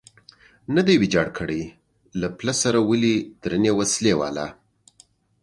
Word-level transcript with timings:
نه 0.75 0.81
دی 0.87 0.95
ویجاړ 1.01 1.27
کړی، 1.37 1.61
له 2.19 2.27
پله 2.37 2.53
سره 2.61 2.79
ولې 2.89 3.15
درنې 3.43 3.71
وسلې 3.79 4.13
والا. 4.19 4.47